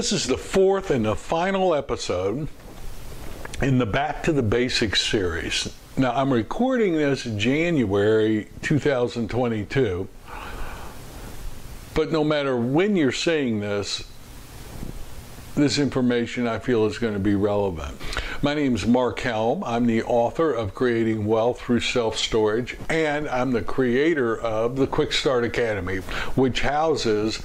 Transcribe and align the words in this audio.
This 0.00 0.12
is 0.12 0.26
the 0.26 0.38
fourth 0.38 0.90
and 0.90 1.04
the 1.04 1.14
final 1.14 1.74
episode 1.74 2.48
in 3.60 3.76
the 3.76 3.84
Back 3.84 4.22
to 4.22 4.32
the 4.32 4.42
Basics 4.42 5.02
series. 5.02 5.70
Now, 5.98 6.12
I'm 6.12 6.32
recording 6.32 6.94
this 6.94 7.24
January 7.24 8.48
2022, 8.62 10.08
but 11.92 12.10
no 12.10 12.24
matter 12.24 12.56
when 12.56 12.96
you're 12.96 13.12
seeing 13.12 13.60
this, 13.60 14.02
this 15.54 15.78
information 15.78 16.46
I 16.46 16.60
feel 16.60 16.86
is 16.86 16.96
going 16.96 17.12
to 17.12 17.20
be 17.20 17.34
relevant. 17.34 17.94
My 18.40 18.54
name 18.54 18.74
is 18.74 18.86
Mark 18.86 19.20
Helm. 19.20 19.62
I'm 19.64 19.86
the 19.86 20.02
author 20.04 20.50
of 20.50 20.74
Creating 20.74 21.26
Wealth 21.26 21.60
Through 21.60 21.80
Self 21.80 22.16
Storage, 22.16 22.78
and 22.88 23.28
I'm 23.28 23.50
the 23.50 23.60
creator 23.60 24.40
of 24.40 24.76
the 24.76 24.86
Quick 24.86 25.12
Start 25.12 25.44
Academy, 25.44 25.96
which 26.36 26.62
houses 26.62 27.42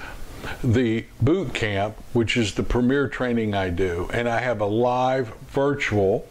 the 0.64 1.06
boot 1.22 1.54
camp, 1.54 1.96
which 2.14 2.38
is 2.38 2.54
the 2.54 2.64
premier 2.64 3.08
training 3.08 3.54
I 3.54 3.70
do. 3.70 4.10
And 4.14 4.28
I 4.28 4.40
have 4.40 4.62
a 4.62 4.66
live 4.66 5.34
virtual 5.50 6.28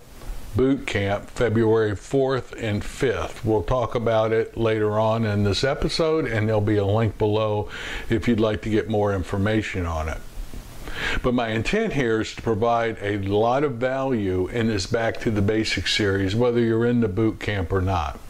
boot 0.56 0.86
camp 0.86 1.28
February 1.30 1.92
4th 1.92 2.52
and 2.62 2.82
5th. 2.82 3.44
We'll 3.44 3.62
talk 3.62 3.94
about 3.94 4.32
it 4.32 4.56
later 4.56 4.98
on 4.98 5.24
in 5.24 5.44
this 5.44 5.64
episode, 5.64 6.26
and 6.26 6.48
there'll 6.48 6.60
be 6.60 6.76
a 6.76 6.86
link 6.86 7.18
below 7.18 7.68
if 8.08 8.28
you'd 8.28 8.40
like 8.40 8.62
to 8.62 8.70
get 8.70 8.88
more 8.88 9.12
information 9.14 9.86
on 9.86 10.08
it. 10.08 10.18
But 11.22 11.34
my 11.34 11.48
intent 11.48 11.94
here 11.94 12.20
is 12.20 12.34
to 12.36 12.42
provide 12.42 12.98
a 13.00 13.18
lot 13.18 13.64
of 13.64 13.74
value 13.74 14.46
in 14.48 14.68
this 14.68 14.86
Back 14.86 15.18
to 15.20 15.30
the 15.30 15.42
Basics 15.42 15.92
series, 15.92 16.36
whether 16.36 16.60
you're 16.60 16.86
in 16.86 17.00
the 17.00 17.08
boot 17.08 17.40
camp 17.40 17.72
or 17.72 17.80
not. 17.80 18.20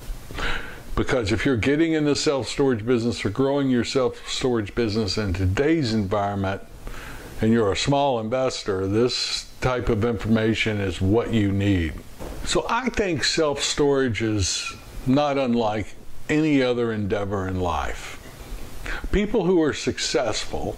Because 0.97 1.33
if 1.33 1.45
you're 1.45 1.57
getting 1.57 1.93
in 1.95 2.05
the 2.05 2.15
self 2.15 2.49
storage 2.49 2.87
business 2.87 3.25
or 3.25 3.31
growing 3.31 3.69
your 3.69 3.85
self 3.85 4.29
storage 4.29 4.75
business 4.75 5.19
in 5.19 5.33
today's 5.33 5.93
environment, 5.93 6.63
and 7.41 7.53
you're 7.53 7.73
a 7.73 7.77
small 7.77 8.21
investor, 8.21 8.87
this 8.87 9.51
type 9.61 9.89
of 9.89 10.05
information 10.05 10.81
is 10.81 11.01
what 11.01 11.33
you 11.33 11.51
need. 11.51 11.95
So 12.45 12.65
I 12.69 12.91
think 12.91 13.25
self 13.25 13.61
storage 13.61 14.23
is 14.23 14.73
not 15.07 15.37
unlike 15.37 15.95
any 16.29 16.63
other 16.63 16.93
endeavor 16.93 17.49
in 17.49 17.61
life. 17.61 18.21
People 19.11 19.45
who 19.45 19.61
are 19.63 19.73
successful 19.73 20.77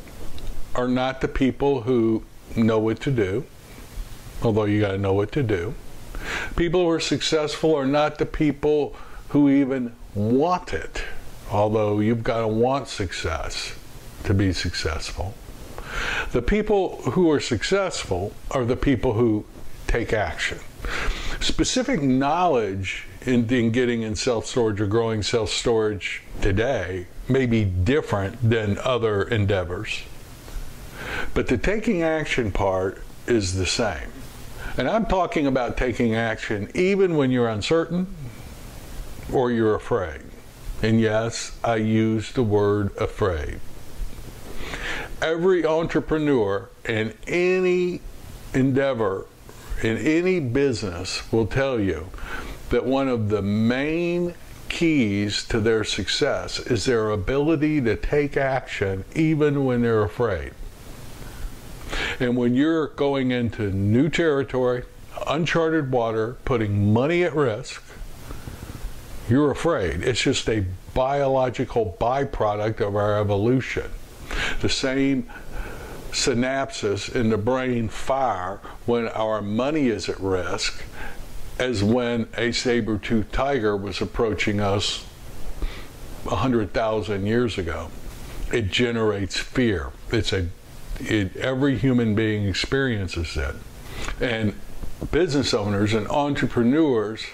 are 0.74 0.88
not 0.88 1.20
the 1.20 1.28
people 1.28 1.82
who 1.82 2.24
know 2.56 2.78
what 2.78 3.00
to 3.00 3.10
do, 3.10 3.44
although 4.42 4.64
you 4.64 4.80
got 4.80 4.92
to 4.92 4.98
know 4.98 5.12
what 5.12 5.30
to 5.32 5.42
do. 5.42 5.74
People 6.56 6.84
who 6.84 6.90
are 6.90 7.00
successful 7.00 7.74
are 7.74 7.86
not 7.86 8.18
the 8.18 8.26
people 8.26 8.96
who 9.28 9.50
even 9.50 9.92
want 10.16 10.72
it, 10.72 11.02
although 11.50 12.00
you've 12.00 12.24
got 12.24 12.40
to 12.40 12.48
want 12.48 12.88
success 12.88 13.76
to 14.24 14.34
be 14.34 14.52
successful. 14.52 15.34
The 16.32 16.42
people 16.42 17.02
who 17.02 17.30
are 17.30 17.40
successful 17.40 18.32
are 18.50 18.64
the 18.64 18.76
people 18.76 19.12
who 19.12 19.44
take 19.86 20.12
action. 20.12 20.58
Specific 21.40 22.02
knowledge 22.02 23.06
in, 23.24 23.52
in 23.52 23.70
getting 23.70 24.02
in 24.02 24.16
self 24.16 24.46
storage 24.46 24.80
or 24.80 24.86
growing 24.86 25.22
self 25.22 25.50
storage 25.50 26.22
today 26.40 27.06
may 27.28 27.46
be 27.46 27.64
different 27.64 28.36
than 28.48 28.78
other 28.78 29.22
endeavors. 29.22 30.02
But 31.34 31.46
the 31.48 31.58
taking 31.58 32.02
action 32.02 32.50
part 32.50 33.02
is 33.26 33.54
the 33.54 33.66
same. 33.66 34.10
And 34.78 34.88
I'm 34.88 35.06
talking 35.06 35.46
about 35.46 35.76
taking 35.76 36.14
action 36.14 36.70
even 36.74 37.16
when 37.16 37.30
you're 37.30 37.48
uncertain 37.48 38.06
or 39.32 39.50
you're 39.50 39.74
afraid. 39.74 40.22
And 40.82 41.00
yes, 41.00 41.56
I 41.64 41.76
use 41.76 42.32
the 42.32 42.42
word 42.42 42.96
afraid. 42.96 43.60
Every 45.22 45.64
entrepreneur 45.64 46.68
in 46.84 47.14
any 47.26 48.02
endeavor, 48.52 49.26
in 49.82 49.96
any 49.96 50.40
business, 50.40 51.30
will 51.32 51.46
tell 51.46 51.80
you 51.80 52.08
that 52.70 52.84
one 52.84 53.08
of 53.08 53.28
the 53.28 53.42
main 53.42 54.34
keys 54.68 55.44
to 55.44 55.60
their 55.60 55.84
success 55.84 56.58
is 56.58 56.84
their 56.84 57.10
ability 57.10 57.80
to 57.80 57.96
take 57.96 58.36
action 58.36 59.04
even 59.14 59.64
when 59.64 59.82
they're 59.82 60.02
afraid. 60.02 60.52
And 62.20 62.36
when 62.36 62.54
you're 62.54 62.88
going 62.88 63.30
into 63.30 63.70
new 63.70 64.08
territory, 64.08 64.82
uncharted 65.26 65.90
water, 65.92 66.36
putting 66.44 66.92
money 66.92 67.22
at 67.22 67.34
risk, 67.34 67.82
you're 69.28 69.50
afraid. 69.50 70.02
It's 70.02 70.20
just 70.20 70.48
a 70.48 70.64
biological 70.94 71.96
byproduct 72.00 72.80
of 72.80 72.96
our 72.96 73.18
evolution. 73.18 73.90
The 74.60 74.68
same 74.68 75.30
synapses 76.10 77.14
in 77.14 77.30
the 77.30 77.38
brain 77.38 77.88
fire 77.88 78.60
when 78.86 79.08
our 79.08 79.42
money 79.42 79.88
is 79.88 80.08
at 80.08 80.18
risk 80.20 80.82
as 81.58 81.82
when 81.82 82.28
a 82.36 82.52
saber-toothed 82.52 83.32
tiger 83.32 83.76
was 83.76 84.00
approaching 84.00 84.60
us 84.60 85.04
100,000 86.24 87.26
years 87.26 87.58
ago. 87.58 87.90
It 88.52 88.70
generates 88.70 89.38
fear. 89.38 89.90
It's 90.10 90.32
a 90.32 90.48
it, 91.00 91.36
every 91.36 91.76
human 91.76 92.14
being 92.14 92.48
experiences 92.48 93.36
it. 93.36 93.54
And 94.20 94.54
business 95.10 95.52
owners 95.52 95.92
and 95.92 96.08
entrepreneurs 96.08 97.26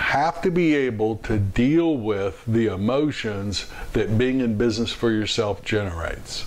have 0.00 0.40
to 0.40 0.50
be 0.50 0.74
able 0.74 1.16
to 1.16 1.38
deal 1.38 1.96
with 1.98 2.42
the 2.46 2.66
emotions 2.66 3.70
that 3.92 4.16
being 4.16 4.40
in 4.40 4.56
business 4.56 4.90
for 4.90 5.10
yourself 5.12 5.62
generates. 5.62 6.46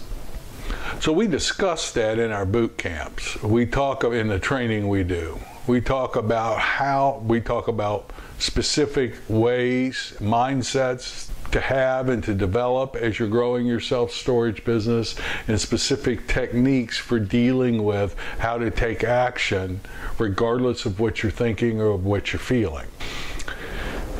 So 1.00 1.14
we 1.14 1.28
discuss 1.28 1.92
that 1.92 2.18
in 2.18 2.31
our 2.31 2.46
boot 2.46 2.78
camps. 2.78 3.42
We 3.44 3.66
talk 3.68 4.03
in 4.03 4.28
the 4.28 4.40
training 4.40 4.90
we 4.90 5.03
do. 5.03 5.40
We 5.68 5.81
talk 5.81 6.16
about 6.16 6.59
how 6.59 7.22
we 7.25 7.42
talk 7.42 7.68
about 7.68 8.12
specific 8.40 9.16
ways, 9.30 10.16
mindsets 10.19 11.30
to 11.52 11.62
have 11.62 12.09
and 12.09 12.24
to 12.24 12.34
develop 12.34 12.96
as 12.96 13.19
you're 13.19 13.30
growing 13.30 13.68
your 13.68 13.80
self 13.80 14.12
storage 14.12 14.66
business 14.66 15.16
and 15.47 15.62
specific 15.62 16.28
techniques 16.28 16.97
for 16.97 17.19
dealing 17.19 17.84
with 17.84 18.16
how 18.40 18.58
to 18.58 18.72
take 18.72 19.03
action 19.03 19.80
regardless 20.18 20.86
of 20.86 21.00
what 21.00 21.22
you're 21.22 21.31
thinking 21.31 21.80
or 21.80 21.96
what 21.96 22.34
you're 22.34 22.40
feeling. 22.40 22.88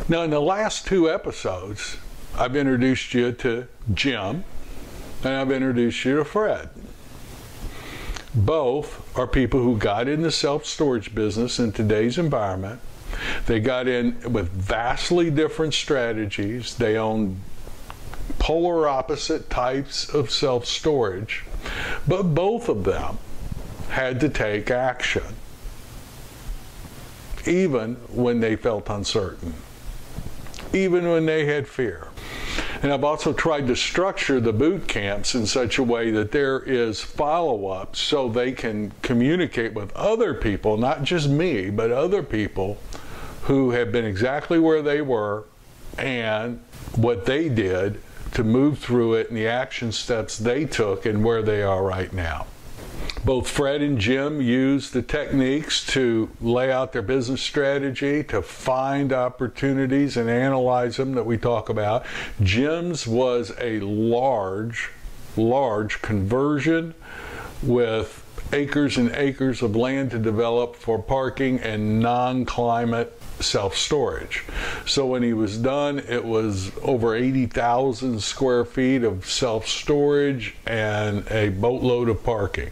Now, 0.10 0.24
in 0.24 0.32
the 0.32 0.42
last 0.42 0.86
two 0.86 1.10
episodes, 1.10 1.98
I've 2.38 2.56
introduced 2.56 3.14
you 3.14 3.32
to 3.32 3.68
Jim 3.94 4.44
and 5.24 5.34
I've 5.34 5.52
introduced 5.52 6.04
you 6.04 6.18
to 6.18 6.26
Fred. 6.26 6.70
Both 8.36 9.18
are 9.18 9.28
people 9.28 9.62
who 9.62 9.78
got 9.78 10.08
in 10.08 10.22
the 10.22 10.32
self 10.32 10.66
storage 10.66 11.16
business 11.16 11.60
in 11.60 11.72
today's 11.72 12.18
environment 12.18 12.82
they 13.46 13.60
got 13.60 13.88
in 13.88 14.20
with 14.32 14.50
vastly 14.50 15.30
different 15.30 15.74
strategies. 15.74 16.76
They 16.76 16.98
own 16.98 17.42
polar 18.40 18.88
opposite 18.88 19.50
types 19.50 20.10
of 20.10 20.32
self 20.32 20.66
storage, 20.66 21.44
but 22.08 22.24
both 22.24 22.70
of 22.70 22.84
them 22.84 23.18
had 23.90 24.20
to 24.22 24.30
take 24.30 24.72
action, 24.72 25.36
even 27.46 27.96
when 28.10 28.40
they 28.40 28.56
felt 28.56 28.90
uncertain, 28.90 29.54
even 30.74 31.10
when 31.10 31.26
they 31.26 31.46
had 31.46 31.68
fear. 31.68 32.08
And 32.82 32.92
I've 32.92 33.04
also 33.06 33.32
tried 33.32 33.68
to 33.68 33.76
structure 33.76 34.42
the 34.42 34.52
boot 34.52 34.88
camps 34.88 35.36
in 35.36 35.46
such 35.46 35.78
a 35.78 35.84
way 35.84 36.12
that 36.12 36.32
there 36.32 36.60
is 36.60 37.00
follow 37.00 37.68
up 37.68 37.96
so 37.96 38.28
they 38.28 38.52
can 38.52 38.92
communicate 39.02 39.74
with 39.74 39.96
other 39.96 40.34
people, 40.34 40.76
not 40.76 41.04
just 41.04 41.30
me, 41.30 41.70
but 41.70 41.92
other 41.92 42.22
people 42.22 42.78
who 43.44 43.72
have 43.72 43.92
been 43.92 44.04
exactly 44.04 44.60
where 44.60 44.82
they 44.82 45.02
were 45.02 45.46
and 45.98 46.60
what 46.96 47.26
they 47.26 47.48
did 47.48 48.02
to 48.34 48.44
move 48.44 48.80
through 48.80 49.14
it 49.14 49.30
and 49.30 49.38
the 49.38 49.48
action 49.48 49.92
steps 49.92 50.38
they 50.38 50.66
took 50.66 51.06
and 51.06 51.24
where 51.24 51.42
they 51.42 51.62
are 51.62 51.84
right 51.84 52.12
now. 52.12 52.46
Both 53.26 53.50
Fred 53.50 53.82
and 53.82 54.00
Jim 54.00 54.42
use 54.42 54.92
the 54.92 55.02
techniques 55.02 55.86
to 55.94 56.30
lay 56.42 56.70
out 56.70 56.92
their 56.92 57.02
business 57.02 57.42
strategy, 57.42 58.22
to 58.26 58.42
find 58.42 59.14
opportunities 59.14 60.18
and 60.18 60.30
analyze 60.30 60.98
them 60.98 61.14
that 61.14 61.26
we 61.26 61.38
talk 61.38 61.70
about. 61.70 62.06
Jim's 62.42 63.08
was 63.08 63.54
a 63.62 63.80
large, 63.80 64.92
large 65.38 66.02
conversion 66.02 66.96
with 67.62 68.20
acres 68.52 68.98
and 68.98 69.10
acres 69.16 69.62
of 69.62 69.74
land 69.74 70.12
to 70.12 70.20
develop 70.20 70.76
for 70.76 71.02
parking 71.02 71.60
and 71.62 72.02
non 72.02 72.44
climate 72.44 73.18
self 73.40 73.78
storage. 73.78 74.44
So 74.86 75.06
when 75.06 75.24
he 75.24 75.32
was 75.32 75.58
done, 75.58 76.00
it 76.00 76.26
was 76.26 76.74
over 76.82 77.16
80,000 77.16 78.22
square 78.22 78.66
feet 78.66 79.06
of 79.06 79.26
self 79.26 79.66
storage 79.66 80.56
and 80.66 81.26
a 81.32 81.50
boatload 81.50 82.10
of 82.10 82.22
parking. 82.22 82.72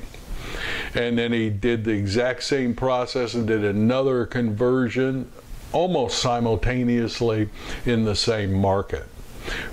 And 0.96 1.18
then 1.18 1.32
he 1.32 1.50
did 1.50 1.84
the 1.84 1.92
exact 1.92 2.44
same 2.44 2.76
process 2.76 3.34
and 3.34 3.48
did 3.48 3.64
another 3.64 4.26
conversion 4.26 5.32
almost 5.72 6.20
simultaneously 6.20 7.50
in 7.86 8.04
the 8.06 8.16
same 8.16 8.54
market. 8.54 9.06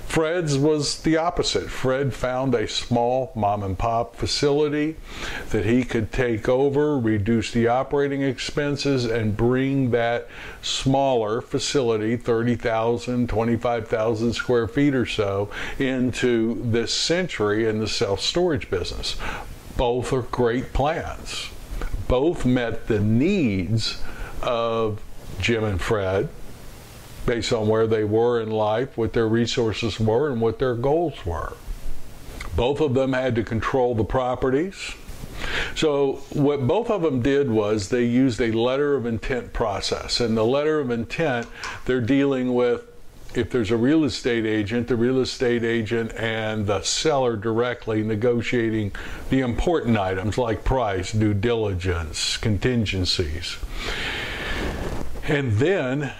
Fred's 0.07 0.57
was 0.57 1.03
the 1.03 1.17
opposite. 1.17 1.69
Fred 1.69 2.13
found 2.13 2.55
a 2.55 2.67
small 2.67 3.31
mom 3.35 3.61
and 3.61 3.77
pop 3.77 4.15
facility 4.15 4.95
that 5.51 5.65
he 5.65 5.83
could 5.83 6.11
take 6.11 6.49
over, 6.49 6.97
reduce 6.97 7.51
the 7.51 7.67
operating 7.67 8.23
expenses, 8.23 9.05
and 9.05 9.37
bring 9.37 9.91
that 9.91 10.27
smaller 10.63 11.41
facility, 11.41 12.17
30,000, 12.17 13.29
25,000 13.29 14.33
square 14.33 14.67
feet 14.67 14.95
or 14.95 15.05
so, 15.05 15.51
into 15.77 16.59
this 16.63 16.91
century 16.91 17.69
in 17.69 17.79
the 17.79 17.87
self 17.87 18.19
storage 18.19 18.69
business. 18.71 19.15
Both 19.79 20.11
are 20.11 20.23
great 20.23 20.73
plans. 20.73 21.51
Both 22.09 22.45
met 22.45 22.87
the 22.87 22.99
needs 22.99 24.03
of 24.41 25.01
Jim 25.39 25.63
and 25.63 25.79
Fred 25.79 26.27
based 27.25 27.53
on 27.53 27.69
where 27.69 27.87
they 27.87 28.03
were 28.03 28.41
in 28.41 28.51
life, 28.51 28.97
what 28.97 29.13
their 29.13 29.29
resources 29.29 29.97
were, 29.97 30.29
and 30.29 30.41
what 30.41 30.59
their 30.59 30.75
goals 30.75 31.25
were. 31.25 31.53
Both 32.57 32.81
of 32.81 32.93
them 32.93 33.13
had 33.13 33.35
to 33.35 33.43
control 33.43 33.95
the 33.95 34.03
properties. 34.03 34.95
So, 35.75 36.23
what 36.33 36.67
both 36.67 36.89
of 36.89 37.01
them 37.01 37.21
did 37.21 37.49
was 37.49 37.87
they 37.87 38.03
used 38.03 38.41
a 38.41 38.51
letter 38.51 38.97
of 38.97 39.05
intent 39.05 39.53
process. 39.53 40.19
And 40.19 40.35
the 40.35 40.43
letter 40.43 40.81
of 40.81 40.91
intent, 40.91 41.47
they're 41.85 42.01
dealing 42.01 42.53
with 42.53 42.81
if 43.35 43.51
there's 43.51 43.69
a 43.71 43.77
real 43.77 44.05
estate 44.05 44.45
agent, 44.45 44.87
the 44.87 44.95
real 44.95 45.19
estate 45.19 45.63
agent 45.63 46.13
and 46.15 46.65
the 46.65 46.81
seller 46.81 47.35
directly 47.35 48.01
negotiating 48.01 48.91
the 49.29 49.39
important 49.39 49.97
items 49.97 50.37
like 50.37 50.63
price, 50.63 51.11
due 51.11 51.33
diligence, 51.33 52.37
contingencies. 52.37 53.57
And 55.27 55.53
then 55.53 56.11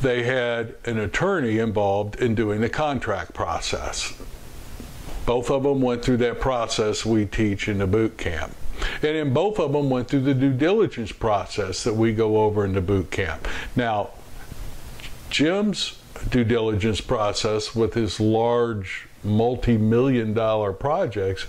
they 0.00 0.22
had 0.22 0.76
an 0.84 0.98
attorney 0.98 1.58
involved 1.58 2.16
in 2.16 2.36
doing 2.36 2.60
the 2.60 2.68
contract 2.68 3.34
process. 3.34 4.14
Both 5.26 5.50
of 5.50 5.64
them 5.64 5.80
went 5.80 6.04
through 6.04 6.18
that 6.18 6.40
process 6.40 7.04
we 7.04 7.26
teach 7.26 7.68
in 7.68 7.78
the 7.78 7.86
boot 7.86 8.16
camp. 8.16 8.54
And 9.02 9.16
then 9.16 9.34
both 9.34 9.58
of 9.58 9.72
them 9.72 9.90
went 9.90 10.08
through 10.08 10.20
the 10.20 10.34
due 10.34 10.52
diligence 10.52 11.10
process 11.10 11.82
that 11.82 11.94
we 11.94 12.12
go 12.12 12.42
over 12.42 12.64
in 12.64 12.74
the 12.74 12.80
boot 12.80 13.10
camp. 13.10 13.48
Now, 13.74 14.10
Jim's 15.30 15.97
due 16.30 16.44
diligence 16.44 17.00
process 17.00 17.74
with 17.74 17.94
his 17.94 18.20
large 18.20 19.06
multi 19.24 19.76
million 19.76 20.32
dollar 20.34 20.72
projects 20.72 21.46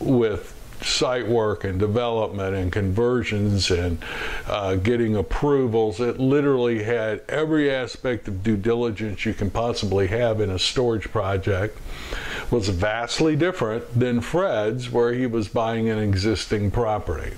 with 0.00 0.54
site 0.82 1.26
work 1.26 1.64
and 1.64 1.78
development 1.78 2.54
and 2.54 2.70
conversions 2.70 3.70
and 3.70 3.98
uh, 4.46 4.74
getting 4.76 5.16
approvals. 5.16 6.00
It 6.00 6.18
literally 6.18 6.82
had 6.82 7.22
every 7.28 7.70
aspect 7.70 8.28
of 8.28 8.42
due 8.42 8.56
diligence 8.56 9.24
you 9.24 9.34
can 9.34 9.50
possibly 9.50 10.08
have 10.08 10.40
in 10.40 10.50
a 10.50 10.58
storage 10.58 11.10
project. 11.10 11.78
Was 12.50 12.68
vastly 12.68 13.36
different 13.36 13.98
than 13.98 14.20
Fred's, 14.20 14.90
where 14.90 15.14
he 15.14 15.26
was 15.26 15.48
buying 15.48 15.88
an 15.88 15.98
existing 15.98 16.70
property. 16.70 17.32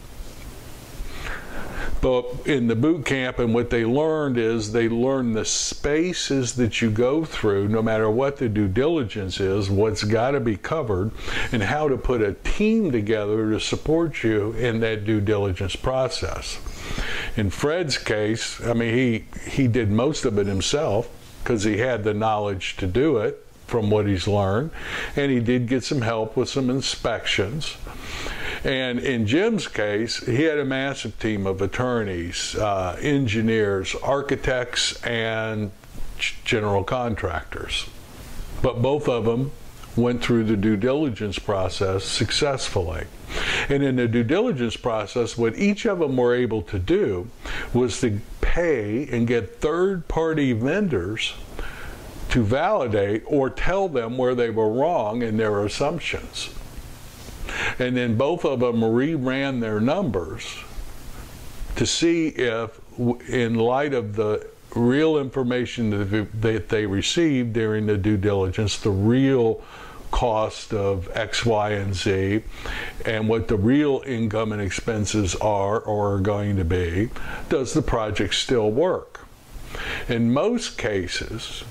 In 2.45 2.69
the 2.69 2.77
boot 2.77 3.05
camp, 3.05 3.41
and 3.41 3.53
what 3.53 3.71
they 3.71 3.85
learned 3.85 4.39
is 4.39 4.71
they 4.71 4.89
learned 4.89 5.35
the 5.35 5.45
spaces 5.45 6.55
that 6.55 6.81
you 6.81 6.91
go 6.91 7.25
through, 7.25 7.67
no 7.67 7.83
matter 7.83 8.09
what 8.09 8.37
the 8.37 8.49
due 8.49 8.69
diligence 8.69 9.41
is, 9.41 9.69
what's 9.69 10.05
got 10.05 10.31
to 10.31 10.41
be 10.41 10.57
covered, 10.57 11.11
and 11.51 11.65
how 11.65 11.89
to 11.89 11.97
put 11.97 12.23
a 12.23 12.35
team 12.35 12.93
together 12.93 13.51
to 13.51 13.59
support 13.59 14.23
you 14.23 14.53
in 14.53 14.79
that 14.81 15.05
due 15.05 15.21
diligence 15.21 15.75
process. 15.75 16.61
In 17.37 17.51
Fred's 17.51 17.99
case, 17.99 18.61
I 18.61 18.73
mean, 18.73 18.95
he, 18.95 19.25
he 19.51 19.67
did 19.67 19.91
most 19.91 20.25
of 20.25 20.39
it 20.39 20.47
himself 20.47 21.09
because 21.43 21.65
he 21.65 21.79
had 21.79 22.05
the 22.05 22.15
knowledge 22.15 22.77
to 22.77 22.87
do 22.87 23.19
it 23.19 23.45
from 23.67 23.91
what 23.91 24.07
he's 24.07 24.29
learned, 24.29 24.71
and 25.17 25.33
he 25.33 25.41
did 25.41 25.67
get 25.67 25.83
some 25.83 26.03
help 26.03 26.37
with 26.37 26.49
some 26.49 26.71
inspections. 26.71 27.77
And 28.65 28.99
in 28.99 29.27
Jim's 29.27 29.69
case, 29.69 30.19
he 30.25 30.45
had 30.45 30.59
a 30.59 30.65
massive 30.65 31.19
team 31.19 31.47
of 31.47 31.61
attorneys, 31.61 32.55
uh, 32.57 32.97
engineers, 33.01 33.95
architects, 34.03 35.01
and 35.03 35.71
general 36.45 36.85
contractors. 36.85 37.87
But 38.63 38.81
both 38.81 39.09
of 39.09 39.25
them 39.25 39.53
went 39.97 40.23
through 40.23 40.45
the 40.45 40.57
due 40.57 40.77
diligence 40.77 41.39
process 41.39 42.05
successfully. 42.05 43.07
And 43.69 43.83
in 43.83 43.97
the 43.97 44.09
due 44.09 44.25
diligence 44.25 44.77
process, 44.77 45.37
what 45.37 45.57
each 45.57 45.85
of 45.87 45.99
them 45.99 46.17
were 46.17 46.35
able 46.35 46.63
to 46.63 46.79
do 46.79 47.29
was 47.73 48.01
to 48.01 48.21
pay 48.41 49.09
and 49.09 49.27
get 49.27 49.61
third 49.61 50.07
party 50.09 50.53
vendors 50.53 51.35
to 52.31 52.43
validate 52.43 53.23
or 53.27 53.51
tell 53.51 53.89
them 53.89 54.19
where 54.19 54.35
they 54.35 54.51
were 54.51 54.71
wrong 54.71 55.23
in 55.23 55.37
their 55.37 55.65
assumptions. 55.65 56.51
And 57.79 57.97
then 57.97 58.17
both 58.17 58.45
of 58.45 58.61
them 58.61 58.81
reran 58.81 59.61
their 59.61 59.81
numbers 59.81 60.59
to 61.77 61.87
see 61.87 62.29
if, 62.29 62.81
in 63.29 63.57
light 63.57 63.93
of 63.93 64.17
the 64.17 64.47
real 64.75 65.19
information 65.19 65.91
that 66.41 66.69
they 66.69 66.87
received 66.87 67.53
during 67.53 67.87
the 67.87 67.97
due 67.97 68.17
diligence, 68.17 68.79
the 68.79 68.91
real 68.91 69.63
cost 70.11 70.73
of 70.73 71.11
X, 71.15 71.45
Y, 71.45 71.71
and 71.71 71.95
Z, 71.95 72.43
and 73.05 73.29
what 73.29 73.49
the 73.49 73.57
real 73.57 74.03
income 74.07 74.53
and 74.53 74.63
expenses 74.63 75.35
are 75.37 75.81
or 75.81 76.15
are 76.15 76.21
going 76.21 76.57
to 76.57 76.65
be, 76.65 77.11
does 77.49 77.75
the 77.75 77.83
project 77.83 78.35
still 78.35 78.71
work? 78.71 79.27
In 80.09 80.33
most 80.33 80.79
cases, 80.79 81.65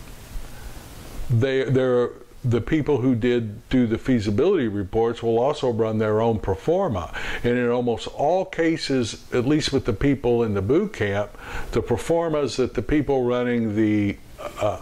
they, 1.30 1.64
they're 1.64 2.12
the 2.46 2.62
people 2.62 3.02
who 3.02 3.16
did 3.16 3.68
do 3.70 3.88
the 3.88 3.98
feasibility 3.98 4.68
reports 4.68 5.24
will 5.24 5.40
also 5.40 5.72
run 5.72 5.98
their 5.98 6.22
own 6.22 6.40
pro 6.40 6.54
forma. 6.54 7.14
And 7.44 7.58
in 7.58 7.70
almost 7.70 8.08
all 8.08 8.46
cases, 8.46 9.26
at 9.34 9.46
least 9.46 9.74
with 9.74 9.86
the 9.86 9.94
people 9.94 10.44
in 10.44 10.54
the 10.54 10.62
boot 10.62 10.94
camp, 10.94 11.32
the 11.72 11.82
pro 11.82 11.98
formas 11.98 12.58
that 12.58 12.76
the 12.76 12.84
people 12.84 13.24
running 13.24 13.76
the 13.76 14.18
uh, 14.60 14.78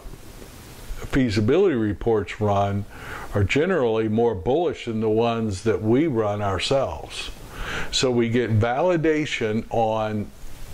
feasibility 1.13 1.75
reports 1.75 2.41
run 2.41 2.83
are 3.33 3.43
generally 3.43 4.09
more 4.09 4.35
bullish 4.35 4.85
than 4.85 4.99
the 4.99 5.09
ones 5.09 5.63
that 5.63 5.81
we 5.81 6.07
run 6.07 6.41
ourselves. 6.41 7.31
So 7.91 8.11
we 8.11 8.29
get 8.29 8.59
validation 8.59 9.65
on 9.69 10.29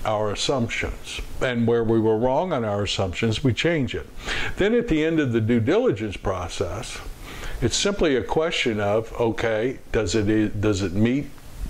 our 0.05 0.31
assumptions. 0.31 1.21
And 1.41 1.67
where 1.67 1.83
we 1.83 1.99
were 1.99 2.17
wrong 2.17 2.53
on 2.53 2.63
our 2.63 2.83
assumptions, 2.83 3.43
we 3.43 3.53
change 3.53 3.95
it. 3.95 4.07
Then 4.57 4.73
at 4.73 4.87
the 4.87 5.03
end 5.03 5.19
of 5.19 5.31
the 5.31 5.41
due 5.41 5.59
diligence 5.59 6.17
process, 6.17 6.99
it's 7.61 7.75
simply 7.75 8.15
a 8.15 8.23
question 8.23 8.79
of 8.79 9.11
okay, 9.19 9.79
does 9.91 10.15
it 10.15 10.61
does 10.61 10.81
it 10.81 10.93
meet 10.93 11.27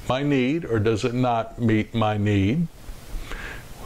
my 0.08 0.24
need 0.24 0.66
or 0.66 0.80
does 0.80 1.04
it 1.04 1.14
not 1.14 1.60
meet 1.60 1.94
my 1.94 2.18
need? 2.18 2.68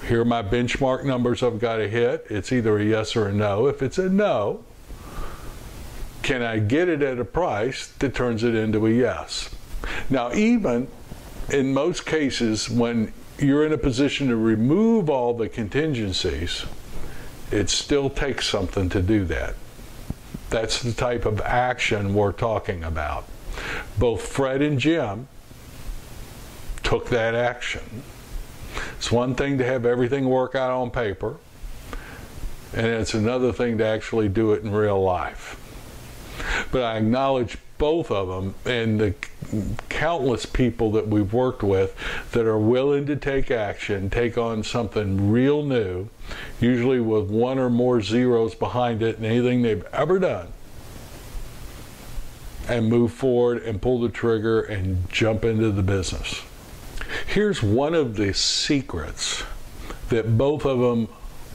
Here 0.07 0.21
are 0.21 0.25
my 0.25 0.43
benchmark 0.43 1.05
numbers 1.05 1.41
I've 1.41 1.59
got 1.59 1.77
to 1.77 1.87
hit. 1.87 2.27
It's 2.29 2.51
either 2.51 2.77
a 2.77 2.83
yes 2.83 3.15
or 3.15 3.29
a 3.29 3.33
no. 3.33 3.67
If 3.67 3.81
it's 3.81 3.97
a 3.97 4.09
no, 4.09 4.65
can 6.23 6.41
I 6.41 6.59
get 6.59 6.89
it 6.89 7.01
at 7.01 7.19
a 7.19 7.25
price 7.25 7.87
that 7.99 8.13
turns 8.13 8.43
it 8.43 8.53
into 8.53 8.85
a 8.85 8.89
yes? 8.89 9.49
Now, 10.09 10.33
even 10.33 10.89
in 11.49 11.73
most 11.73 12.05
cases, 12.05 12.69
when 12.69 13.13
you're 13.39 13.65
in 13.65 13.73
a 13.73 13.77
position 13.77 14.27
to 14.29 14.35
remove 14.35 15.09
all 15.09 15.33
the 15.33 15.49
contingencies, 15.49 16.65
it 17.51 17.69
still 17.69 18.09
takes 18.09 18.47
something 18.47 18.89
to 18.89 19.01
do 19.01 19.25
that. 19.25 19.55
That's 20.49 20.81
the 20.81 20.93
type 20.93 21.25
of 21.25 21.41
action 21.41 22.13
we're 22.13 22.31
talking 22.31 22.83
about. 22.83 23.25
Both 23.97 24.27
Fred 24.27 24.61
and 24.61 24.79
Jim 24.79 25.27
took 26.83 27.09
that 27.09 27.33
action. 27.35 28.03
It's 28.97 29.11
one 29.11 29.35
thing 29.35 29.57
to 29.57 29.65
have 29.65 29.85
everything 29.85 30.25
work 30.25 30.55
out 30.55 30.71
on 30.71 30.91
paper, 30.91 31.37
and 32.73 32.85
it's 32.85 33.13
another 33.13 33.51
thing 33.51 33.77
to 33.79 33.85
actually 33.85 34.29
do 34.29 34.53
it 34.53 34.63
in 34.63 34.71
real 34.71 35.01
life. 35.01 35.59
But 36.71 36.83
I 36.83 36.97
acknowledge 36.97 37.57
both 37.77 38.11
of 38.11 38.27
them 38.27 38.55
and 38.65 38.99
the 38.99 39.13
countless 39.89 40.45
people 40.45 40.91
that 40.91 41.07
we've 41.07 41.33
worked 41.33 41.63
with 41.63 41.95
that 42.31 42.45
are 42.45 42.57
willing 42.57 43.05
to 43.05 43.15
take 43.15 43.51
action, 43.51 44.09
take 44.09 44.37
on 44.37 44.63
something 44.63 45.31
real 45.31 45.63
new, 45.63 46.07
usually 46.59 46.99
with 46.99 47.29
one 47.29 47.59
or 47.59 47.69
more 47.69 48.01
zeros 48.01 48.55
behind 48.55 49.01
it 49.01 49.17
in 49.17 49.25
anything 49.25 49.61
they've 49.61 49.85
ever 49.91 50.19
done, 50.19 50.47
and 52.67 52.87
move 52.87 53.11
forward 53.11 53.61
and 53.63 53.81
pull 53.81 53.99
the 53.99 54.09
trigger 54.09 54.61
and 54.61 55.09
jump 55.09 55.43
into 55.43 55.71
the 55.71 55.83
business. 55.83 56.41
Here's 57.27 57.61
one 57.61 57.93
of 57.93 58.15
the 58.15 58.33
secrets 58.33 59.43
that 60.09 60.37
both 60.37 60.65
of 60.65 60.79
them 60.79 61.07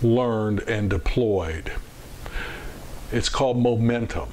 learned 0.03 0.61
and 0.61 0.91
deployed. 0.91 1.73
It's 3.11 3.29
called 3.29 3.59
momentum. 3.59 4.29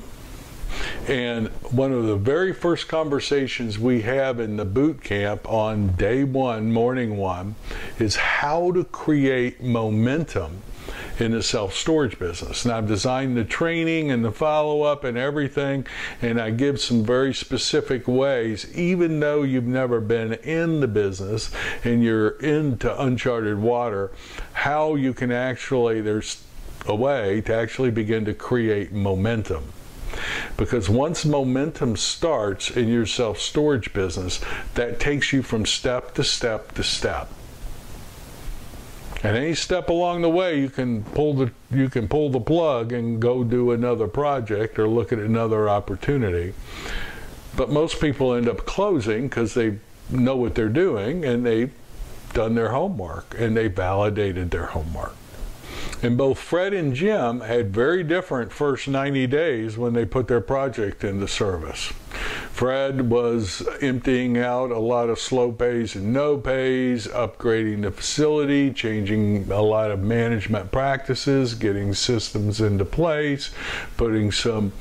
And 1.07 1.49
one 1.69 1.91
of 1.91 2.05
the 2.05 2.15
very 2.15 2.51
first 2.51 2.87
conversations 2.87 3.77
we 3.77 4.01
have 4.01 4.39
in 4.39 4.57
the 4.57 4.65
boot 4.65 5.03
camp 5.03 5.47
on 5.47 5.89
day 5.95 6.23
one, 6.23 6.73
morning 6.73 7.17
one, 7.17 7.55
is 7.99 8.15
how 8.15 8.71
to 8.71 8.83
create 8.83 9.61
momentum 9.61 10.63
in 11.19 11.31
the 11.31 11.43
self-storage 11.43 12.17
business. 12.17 12.65
And 12.65 12.73
I've 12.73 12.87
designed 12.87 13.37
the 13.37 13.45
training 13.45 14.09
and 14.09 14.25
the 14.25 14.31
follow-up 14.31 15.03
and 15.03 15.17
everything, 15.17 15.85
and 16.21 16.41
I 16.41 16.49
give 16.49 16.81
some 16.81 17.05
very 17.05 17.33
specific 17.33 18.07
ways, 18.07 18.75
even 18.75 19.19
though 19.19 19.43
you've 19.43 19.63
never 19.63 20.01
been 20.01 20.33
in 20.33 20.79
the 20.79 20.87
business 20.87 21.51
and 21.83 22.03
you're 22.03 22.29
into 22.39 23.01
uncharted 23.01 23.59
water, 23.59 24.11
how 24.53 24.95
you 24.95 25.13
can 25.13 25.31
actually, 25.31 26.01
there's 26.01 26.43
a 26.87 26.95
way 26.95 27.41
to 27.41 27.53
actually 27.53 27.91
begin 27.91 28.25
to 28.25 28.33
create 28.33 28.91
momentum. 28.91 29.63
Because 30.57 30.89
once 30.89 31.25
momentum 31.25 31.95
starts 31.95 32.69
in 32.69 32.87
your 32.87 33.05
self 33.05 33.39
storage 33.39 33.93
business, 33.93 34.41
that 34.75 34.99
takes 34.99 35.33
you 35.33 35.41
from 35.41 35.65
step 35.65 36.13
to 36.15 36.23
step 36.23 36.73
to 36.75 36.83
step. 36.83 37.29
And 39.23 39.35
any 39.35 39.55
step 39.55 39.89
along 39.89 40.21
the 40.21 40.29
way, 40.29 40.59
you 40.59 40.69
can 40.69 41.03
pull 41.03 41.33
the 41.33 41.51
you 41.71 41.89
can 41.89 42.07
pull 42.07 42.29
the 42.29 42.39
plug 42.39 42.91
and 42.91 43.19
go 43.19 43.43
do 43.43 43.71
another 43.71 44.07
project 44.07 44.77
or 44.77 44.87
look 44.87 45.11
at 45.11 45.19
another 45.19 45.67
opportunity. 45.67 46.53
But 47.55 47.69
most 47.69 47.99
people 48.01 48.33
end 48.33 48.47
up 48.47 48.65
closing 48.65 49.23
because 49.23 49.53
they 49.53 49.79
know 50.09 50.35
what 50.35 50.55
they're 50.55 50.69
doing 50.69 51.25
and 51.25 51.45
they've 51.45 51.73
done 52.33 52.53
their 52.53 52.69
homework 52.69 53.33
and 53.39 53.55
they 53.55 53.67
validated 53.67 54.51
their 54.51 54.67
homework. 54.67 55.15
And 56.01 56.17
both 56.17 56.37
Fred 56.37 56.73
and 56.73 56.93
Jim 56.93 57.39
had 57.41 57.73
very 57.73 58.03
different 58.03 58.51
first 58.51 58.87
90 58.87 59.27
days 59.27 59.77
when 59.77 59.93
they 59.93 60.05
put 60.05 60.27
their 60.27 60.41
project 60.41 61.03
into 61.03 61.27
service. 61.27 61.93
Fred 62.51 63.09
was 63.09 63.67
emptying 63.81 64.37
out 64.37 64.71
a 64.71 64.79
lot 64.79 65.09
of 65.09 65.19
slow 65.19 65.51
pays 65.51 65.95
and 65.95 66.13
no 66.13 66.37
pays, 66.37 67.07
upgrading 67.07 67.81
the 67.81 67.91
facility, 67.91 68.71
changing 68.71 69.51
a 69.51 69.61
lot 69.61 69.91
of 69.91 69.99
management 69.99 70.71
practices, 70.71 71.53
getting 71.53 71.93
systems 71.93 72.61
into 72.61 72.85
place, 72.85 73.51
putting 73.97 74.31
some 74.31 74.73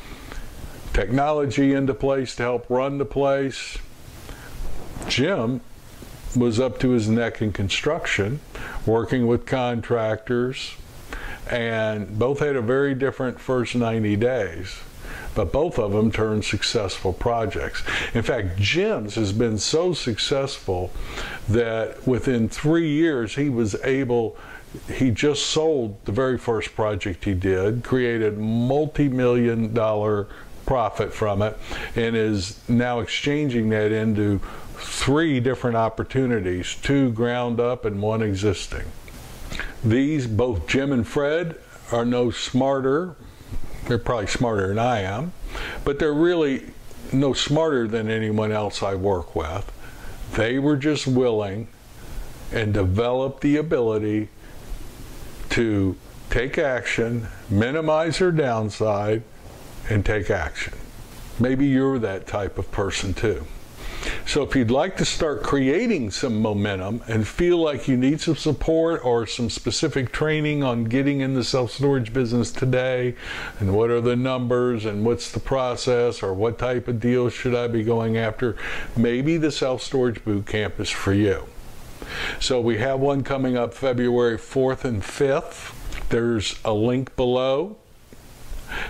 technology 0.92 1.72
into 1.72 1.94
place 1.94 2.36
to 2.36 2.42
help 2.42 2.66
run 2.68 2.98
the 2.98 3.04
place. 3.04 3.78
Jim 5.08 5.60
was 6.36 6.60
up 6.60 6.78
to 6.80 6.90
his 6.90 7.08
neck 7.08 7.42
in 7.42 7.52
construction, 7.52 8.40
working 8.86 9.26
with 9.26 9.46
contractors, 9.46 10.76
and 11.50 12.18
both 12.18 12.38
had 12.40 12.56
a 12.56 12.62
very 12.62 12.94
different 12.94 13.38
first 13.40 13.74
90 13.74 14.16
days 14.16 14.76
but 15.34 15.52
both 15.52 15.78
of 15.78 15.92
them 15.92 16.10
turned 16.10 16.44
successful 16.44 17.12
projects. 17.12 17.82
In 18.14 18.22
fact, 18.22 18.56
Jim's 18.56 19.16
has 19.16 19.32
been 19.32 19.58
so 19.58 19.92
successful 19.92 20.92
that 21.48 22.06
within 22.06 22.48
three 22.48 22.88
years 22.88 23.34
he 23.34 23.48
was 23.48 23.74
able, 23.84 24.36
he 24.92 25.10
just 25.10 25.46
sold 25.46 26.04
the 26.04 26.12
very 26.12 26.38
first 26.38 26.74
project 26.74 27.24
he 27.24 27.34
did, 27.34 27.82
created 27.82 28.38
multi-million 28.38 29.74
dollar 29.74 30.28
profit 30.66 31.12
from 31.12 31.42
it, 31.42 31.58
and 31.96 32.16
is 32.16 32.60
now 32.68 33.00
exchanging 33.00 33.68
that 33.70 33.92
into 33.92 34.40
three 34.76 35.40
different 35.40 35.76
opportunities, 35.76 36.76
two 36.76 37.10
ground 37.10 37.60
up 37.60 37.84
and 37.84 38.00
one 38.00 38.22
existing. 38.22 38.84
These, 39.84 40.26
both 40.26 40.66
Jim 40.66 40.92
and 40.92 41.06
Fred, 41.06 41.56
are 41.92 42.04
no 42.04 42.30
smarter. 42.30 43.16
They're 43.86 43.98
probably 43.98 44.28
smarter 44.28 44.68
than 44.68 44.78
I 44.78 45.00
am, 45.00 45.32
but 45.84 45.98
they're 45.98 46.14
really 46.14 46.66
no 47.12 47.34
smarter 47.34 47.86
than 47.86 48.10
anyone 48.10 48.50
else 48.50 48.82
I 48.82 48.94
work 48.94 49.36
with. 49.36 49.70
They 50.32 50.58
were 50.58 50.76
just 50.76 51.06
willing 51.06 51.68
and 52.50 52.72
developed 52.72 53.42
the 53.42 53.56
ability 53.56 54.28
to 55.50 55.96
take 56.30 56.56
action, 56.56 57.28
minimize 57.50 58.18
their 58.18 58.32
downside, 58.32 59.22
and 59.88 60.04
take 60.04 60.30
action. 60.30 60.74
Maybe 61.38 61.66
you're 61.66 61.98
that 61.98 62.26
type 62.26 62.58
of 62.58 62.70
person 62.70 63.12
too. 63.12 63.44
So 64.26 64.42
if 64.42 64.56
you'd 64.56 64.70
like 64.70 64.96
to 64.96 65.04
start 65.04 65.42
creating 65.42 66.10
some 66.10 66.40
momentum 66.40 67.02
and 67.06 67.26
feel 67.26 67.58
like 67.58 67.88
you 67.88 67.96
need 67.96 68.20
some 68.20 68.36
support 68.36 69.04
or 69.04 69.26
some 69.26 69.50
specific 69.50 70.12
training 70.12 70.62
on 70.62 70.84
getting 70.84 71.20
in 71.20 71.34
the 71.34 71.44
self-storage 71.44 72.12
business 72.12 72.50
today 72.50 73.14
and 73.60 73.74
what 73.74 73.90
are 73.90 74.00
the 74.00 74.16
numbers 74.16 74.84
and 74.84 75.04
what's 75.04 75.30
the 75.30 75.40
process 75.40 76.22
or 76.22 76.34
what 76.34 76.58
type 76.58 76.88
of 76.88 77.00
deals 77.00 77.32
should 77.32 77.54
I 77.54 77.68
be 77.68 77.82
going 77.82 78.16
after, 78.16 78.56
maybe 78.96 79.36
the 79.36 79.50
self-storage 79.50 80.24
boot 80.24 80.46
camp 80.46 80.80
is 80.80 80.90
for 80.90 81.12
you. 81.12 81.46
So 82.40 82.60
we 82.60 82.78
have 82.78 83.00
one 83.00 83.22
coming 83.22 83.56
up 83.56 83.74
February 83.74 84.38
4th 84.38 84.84
and 84.84 85.02
5th. 85.02 85.74
There's 86.08 86.58
a 86.64 86.72
link 86.72 87.14
below 87.16 87.76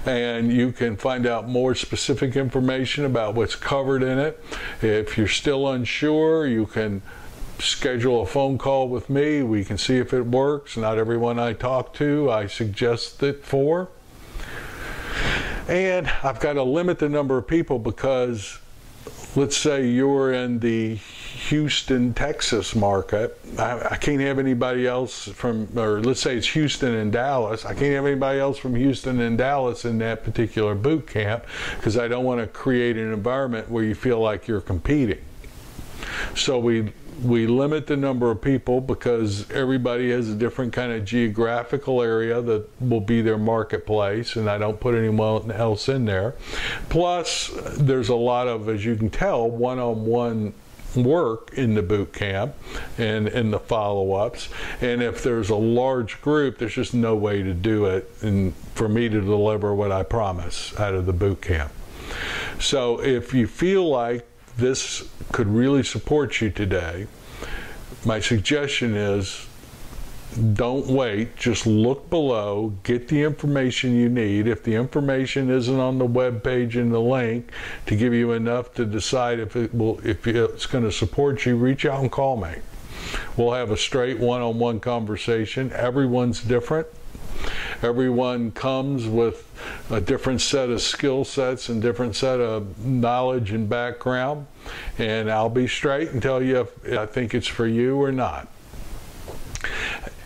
and 0.06 0.52
you 0.52 0.72
can 0.72 0.96
find 0.96 1.26
out 1.26 1.48
more 1.48 1.74
specific 1.74 2.36
information 2.36 3.04
about 3.04 3.34
what's 3.34 3.56
covered 3.56 4.02
in 4.02 4.18
it. 4.18 4.42
If 4.82 5.16
you're 5.16 5.28
still 5.28 5.68
unsure, 5.68 6.46
you 6.46 6.66
can 6.66 7.02
schedule 7.58 8.22
a 8.22 8.26
phone 8.26 8.58
call 8.58 8.88
with 8.88 9.08
me. 9.08 9.42
We 9.42 9.64
can 9.64 9.78
see 9.78 9.96
if 9.96 10.12
it 10.12 10.26
works. 10.26 10.76
Not 10.76 10.98
everyone 10.98 11.38
I 11.38 11.52
talk 11.52 11.94
to 11.94 12.30
I 12.30 12.46
suggest 12.46 13.22
it 13.22 13.44
for. 13.44 13.88
And 15.68 16.10
I've 16.22 16.40
got 16.40 16.54
to 16.54 16.62
limit 16.62 16.98
the 16.98 17.08
number 17.08 17.38
of 17.38 17.46
people 17.46 17.78
because 17.78 18.58
let's 19.36 19.56
say 19.56 19.86
you're 19.86 20.32
in 20.32 20.60
the 20.60 20.96
Houston, 21.48 22.14
Texas 22.14 22.74
market. 22.74 23.38
I, 23.58 23.88
I, 23.90 23.96
can't 23.96 24.20
have 24.20 24.38
anybody 24.38 24.86
else 24.86 25.28
from, 25.28 25.68
or 25.76 26.00
let's 26.00 26.20
say 26.20 26.36
it's 26.36 26.48
Houston 26.48 26.94
and 26.94 27.12
Dallas. 27.12 27.64
I 27.64 27.74
can't 27.74 27.94
have 27.94 28.06
anybody 28.06 28.38
else 28.40 28.56
from 28.56 28.74
Houston 28.76 29.20
and 29.20 29.36
Dallas 29.36 29.84
in 29.84 29.98
that 29.98 30.24
particular 30.24 30.74
boot 30.74 31.06
camp 31.06 31.44
because 31.76 31.98
I 31.98 32.08
don't 32.08 32.24
want 32.24 32.40
to 32.40 32.46
create 32.46 32.96
an 32.96 33.12
environment 33.12 33.70
where 33.70 33.84
you 33.84 33.94
feel 33.94 34.20
like 34.20 34.48
you're 34.48 34.60
competing. 34.60 35.20
So 36.34 36.58
we 36.58 36.92
we 37.22 37.46
limit 37.46 37.86
the 37.86 37.96
number 37.96 38.30
of 38.30 38.40
people 38.40 38.80
because 38.80 39.50
everybody 39.50 40.10
has 40.10 40.28
a 40.28 40.34
different 40.34 40.72
kind 40.72 40.92
of 40.92 41.04
geographical 41.04 42.02
area 42.02 42.40
that 42.40 42.68
will 42.80 43.00
be 43.00 43.22
their 43.22 43.38
marketplace, 43.38 44.36
and 44.36 44.48
I 44.48 44.58
don't 44.58 44.80
put 44.80 44.94
anyone 44.94 45.50
else 45.50 45.88
in 45.88 46.04
there. 46.04 46.34
Plus, 46.88 47.50
there's 47.76 48.08
a 48.08 48.14
lot 48.14 48.48
of, 48.48 48.68
as 48.68 48.84
you 48.84 48.96
can 48.96 49.10
tell, 49.10 49.48
one 49.48 49.78
on 49.78 50.04
one 50.04 50.54
work 50.96 51.52
in 51.54 51.74
the 51.74 51.82
boot 51.82 52.12
camp 52.12 52.54
and 52.98 53.26
in 53.28 53.50
the 53.50 53.58
follow-ups 53.58 54.48
and 54.80 55.02
if 55.02 55.24
there's 55.24 55.50
a 55.50 55.56
large 55.56 56.20
group 56.22 56.58
there's 56.58 56.74
just 56.74 56.94
no 56.94 57.16
way 57.16 57.42
to 57.42 57.52
do 57.52 57.86
it 57.86 58.08
and 58.22 58.54
for 58.74 58.88
me 58.88 59.08
to 59.08 59.20
deliver 59.20 59.74
what 59.74 59.90
I 59.90 60.04
promise 60.04 60.78
out 60.78 60.94
of 60.94 61.06
the 61.06 61.12
boot 61.12 61.40
camp 61.40 61.72
so 62.60 63.00
if 63.00 63.34
you 63.34 63.48
feel 63.48 63.88
like 63.88 64.24
this 64.56 65.08
could 65.32 65.48
really 65.48 65.82
support 65.82 66.40
you 66.40 66.50
today, 66.50 67.06
my 68.04 68.20
suggestion 68.20 68.94
is 68.94 69.46
don't 70.54 70.86
wait. 70.86 71.36
Just 71.36 71.66
look 71.66 72.10
below, 72.10 72.72
get 72.82 73.08
the 73.08 73.22
information 73.22 73.94
you 73.94 74.08
need. 74.08 74.46
If 74.46 74.64
the 74.64 74.74
information 74.74 75.50
isn't 75.50 75.78
on 75.78 75.98
the 75.98 76.06
web 76.06 76.42
page 76.42 76.76
in 76.76 76.90
the 76.90 77.00
link 77.00 77.50
to 77.86 77.94
give 77.94 78.12
you 78.12 78.32
enough 78.32 78.74
to 78.74 78.84
decide 78.84 79.38
if 79.38 79.54
it 79.54 79.74
will, 79.74 80.00
if 80.04 80.26
it's 80.26 80.66
going 80.66 80.84
to 80.84 80.92
support 80.92 81.46
you, 81.46 81.56
reach 81.56 81.86
out 81.86 82.00
and 82.00 82.10
call 82.10 82.36
me. 82.36 82.54
We'll 83.36 83.52
have 83.52 83.70
a 83.70 83.76
straight 83.76 84.18
one-on-one 84.18 84.76
-on 84.76 84.78
-one 84.78 84.82
conversation. 84.82 85.72
Everyone's 85.72 86.40
different. 86.42 86.88
Everyone 87.82 88.50
comes 88.52 89.06
with 89.06 89.50
a 89.90 90.00
different 90.00 90.40
set 90.40 90.70
of 90.70 90.80
skill 90.80 91.24
sets 91.24 91.68
and 91.68 91.82
different 91.82 92.16
set 92.16 92.40
of 92.40 92.84
knowledge 92.84 93.52
and 93.52 93.68
background. 93.68 94.46
And 94.98 95.30
I'll 95.30 95.50
be 95.50 95.68
straight 95.68 96.10
and 96.10 96.22
tell 96.22 96.42
you 96.42 96.60
if 96.60 96.98
I 96.98 97.06
think 97.06 97.34
it's 97.34 97.46
for 97.46 97.66
you 97.66 98.00
or 98.00 98.12
not. 98.12 98.48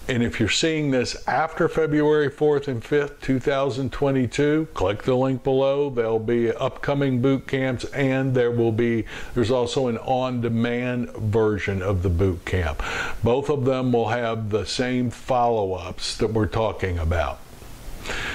And 0.08 0.22
if 0.22 0.40
you're 0.40 0.48
seeing 0.48 0.90
this 0.90 1.28
after 1.28 1.68
February 1.68 2.30
4th 2.30 2.66
and 2.66 2.82
5th, 2.82 3.20
2022, 3.20 4.68
click 4.72 5.02
the 5.02 5.14
link 5.14 5.44
below. 5.44 5.90
There'll 5.90 6.18
be 6.18 6.50
upcoming 6.50 7.20
boot 7.20 7.46
camps 7.46 7.84
and 7.92 8.34
there 8.34 8.50
will 8.50 8.72
be, 8.72 9.04
there's 9.34 9.50
also 9.50 9.88
an 9.88 9.98
on-demand 9.98 11.10
version 11.10 11.82
of 11.82 12.02
the 12.02 12.08
boot 12.08 12.42
camp. 12.46 12.82
Both 13.22 13.50
of 13.50 13.66
them 13.66 13.92
will 13.92 14.08
have 14.08 14.48
the 14.48 14.64
same 14.64 15.10
follow-ups 15.10 16.16
that 16.16 16.32
we're 16.32 16.46
talking 16.46 16.98
about. 16.98 17.40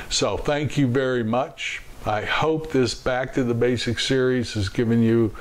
So 0.10 0.38
thank 0.38 0.78
you 0.78 0.86
very 0.86 1.24
much. 1.24 1.82
I 2.06 2.22
hope 2.22 2.72
this 2.72 2.94
Back 2.94 3.34
to 3.34 3.44
the 3.44 3.56
Basics 3.56 4.06
series 4.06 4.54
has 4.54 4.70
given 4.70 5.02
you 5.02 5.34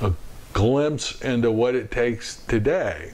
a 0.00 0.12
glimpse 0.52 1.20
into 1.20 1.50
what 1.50 1.74
it 1.74 1.90
takes 1.90 2.36
today 2.44 3.10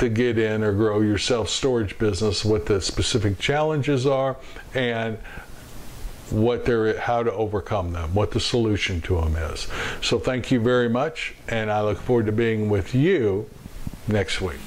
to 0.00 0.08
get 0.08 0.38
in 0.38 0.62
or 0.64 0.72
grow 0.72 1.00
your 1.00 1.18
self-storage 1.18 1.98
business, 1.98 2.44
what 2.44 2.66
the 2.66 2.80
specific 2.80 3.38
challenges 3.38 4.06
are, 4.06 4.36
and 4.74 5.18
what 6.30 6.64
they're, 6.64 6.98
how 6.98 7.22
to 7.22 7.32
overcome 7.32 7.92
them, 7.92 8.14
what 8.14 8.30
the 8.30 8.40
solution 8.40 9.00
to 9.02 9.20
them 9.20 9.36
is. 9.36 9.68
So 10.02 10.18
thank 10.18 10.50
you 10.50 10.60
very 10.60 10.88
much, 10.88 11.34
and 11.48 11.70
I 11.70 11.82
look 11.82 11.98
forward 11.98 12.26
to 12.26 12.32
being 12.32 12.68
with 12.68 12.94
you 12.94 13.48
next 14.08 14.40
week. 14.40 14.58